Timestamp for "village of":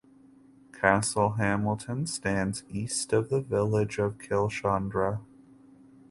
3.39-4.17